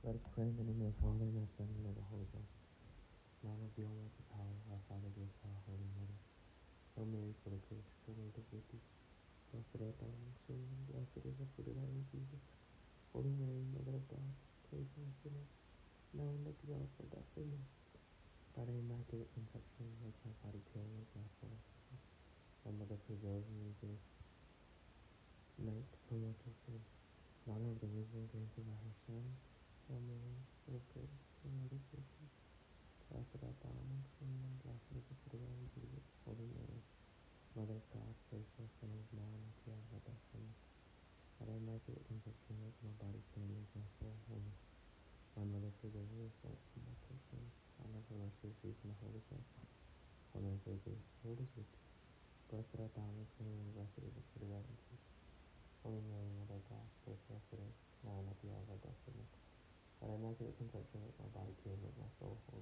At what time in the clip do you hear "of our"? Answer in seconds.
16.80-17.08, 39.86-40.02, 58.66-58.82